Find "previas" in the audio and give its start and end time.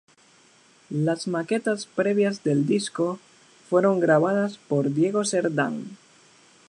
1.85-2.43